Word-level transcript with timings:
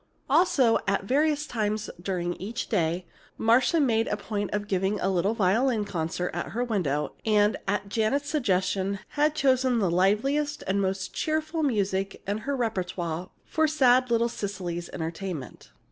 Also, 0.27 0.79
at 0.87 1.03
various 1.03 1.45
times 1.45 1.87
during 2.01 2.33
each 2.37 2.69
day, 2.69 3.05
Marcia 3.37 3.79
made 3.79 4.07
a 4.07 4.17
point 4.17 4.49
of 4.51 4.67
giving 4.67 4.99
a 4.99 5.11
little 5.11 5.35
violin 5.35 5.85
concert 5.85 6.31
at 6.33 6.53
her 6.53 6.63
window, 6.63 7.13
and, 7.23 7.55
at 7.67 7.87
Janet's 7.87 8.27
suggestion, 8.27 8.97
had 9.09 9.35
chosen 9.35 9.77
the 9.77 9.91
liveliest 9.91 10.63
and 10.65 10.81
most 10.81 11.13
cheerful 11.13 11.61
music 11.61 12.23
in 12.25 12.39
her 12.39 12.55
repertoire 12.57 13.29
for 13.45 13.67
sad 13.67 14.09
little 14.09 14.27
Cecily's 14.27 14.89
entertainment. 14.89 15.69